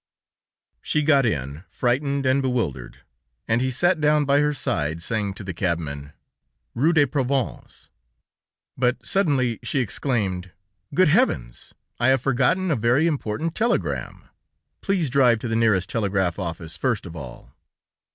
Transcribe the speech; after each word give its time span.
She 0.81 1.03
got 1.03 1.27
in, 1.27 1.63
frightened 1.69 2.25
and 2.25 2.41
bewildered, 2.41 3.01
and 3.47 3.61
he 3.61 3.69
sat 3.69 4.01
down 4.01 4.25
by 4.25 4.39
her 4.39 4.51
side, 4.51 5.03
saying 5.03 5.35
to 5.35 5.43
the 5.43 5.53
cabman: 5.53 6.13
"Rue 6.73 6.91
de 6.91 7.05
Provence." 7.05 7.91
But 8.75 9.05
suddenly 9.05 9.59
she 9.61 9.79
exclaimed: 9.79 10.53
"Good 10.91 11.09
heavens! 11.09 11.75
I 11.99 12.07
have 12.07 12.21
forgotten 12.21 12.71
a 12.71 12.75
very 12.75 13.05
important 13.05 13.53
telegram; 13.53 14.27
please 14.81 15.11
drive 15.11 15.37
to 15.41 15.47
the 15.47 15.55
nearest 15.55 15.87
telegraph 15.87 16.39
office 16.39 16.75
first 16.77 17.05
of 17.05 17.15
all." 17.15 17.53